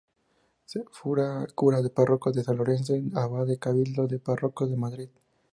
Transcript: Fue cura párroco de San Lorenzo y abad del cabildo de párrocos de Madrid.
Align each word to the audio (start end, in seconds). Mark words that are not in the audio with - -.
Fue 0.89 1.45
cura 1.53 1.79
párroco 1.93 2.31
de 2.31 2.43
San 2.43 2.57
Lorenzo 2.57 2.95
y 2.95 3.11
abad 3.13 3.45
del 3.45 3.59
cabildo 3.59 4.07
de 4.07 4.17
párrocos 4.17 4.67
de 4.71 4.75
Madrid. 4.75 5.09